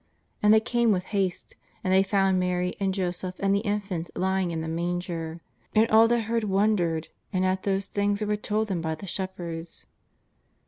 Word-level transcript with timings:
^'And 0.43 0.49
they 0.49 0.59
came 0.59 0.91
with 0.91 1.03
haste; 1.13 1.55
and 1.83 1.93
they 1.93 2.01
found 2.01 2.39
Mary 2.39 2.73
and 2.79 2.91
Joseph 2.91 3.35
and 3.37 3.53
the 3.53 3.59
Infant 3.59 4.09
lying 4.15 4.49
in 4.49 4.61
the 4.61 4.67
manger. 4.67 5.41
And 5.75 5.87
all 5.91 6.07
that 6.07 6.21
heard 6.21 6.43
wondered, 6.43 7.09
and 7.31 7.45
at 7.45 7.61
those 7.61 7.85
things 7.85 8.19
that 8.19 8.27
were 8.27 8.35
told 8.35 8.67
them 8.67 8.81
by 8.81 8.95
the 8.95 9.05
shepherds." 9.05 9.85